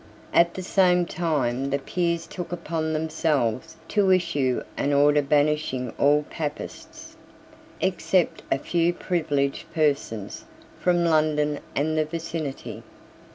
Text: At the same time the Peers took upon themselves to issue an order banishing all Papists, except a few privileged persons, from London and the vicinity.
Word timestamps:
At 0.33 0.55
the 0.55 0.63
same 0.63 1.05
time 1.05 1.69
the 1.69 1.77
Peers 1.77 2.25
took 2.25 2.51
upon 2.51 2.91
themselves 2.93 3.75
to 3.89 4.09
issue 4.09 4.63
an 4.75 4.93
order 4.93 5.21
banishing 5.21 5.93
all 5.99 6.25
Papists, 6.27 7.17
except 7.79 8.41
a 8.51 8.57
few 8.57 8.93
privileged 8.95 9.71
persons, 9.75 10.45
from 10.79 11.05
London 11.05 11.59
and 11.75 11.95
the 11.99 12.05
vicinity. 12.05 12.81